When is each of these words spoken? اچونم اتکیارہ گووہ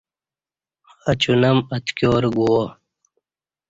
اچونم 1.09 1.57
اتکیارہ 1.75 2.29
گووہ 2.35 2.65